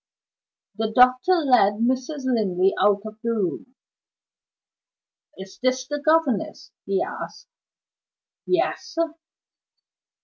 The 0.77 0.91
doctor 0.95 1.33
led 1.35 1.73
Mrs. 1.73 2.25
Linley 2.25 2.73
out 2.81 3.03
of 3.05 3.19
the 3.21 3.29
room. 3.33 3.75
"Is 5.37 5.59
this 5.61 5.85
the 5.87 5.99
governess?" 6.03 6.71
he 6.87 7.03
asked. 7.03 7.47
"Yes!" 8.47 8.97